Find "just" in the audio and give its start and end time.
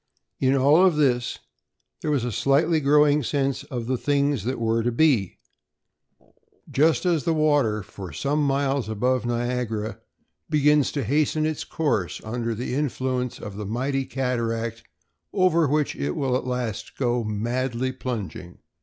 6.71-7.05